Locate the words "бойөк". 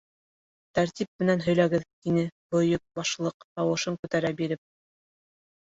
2.57-2.85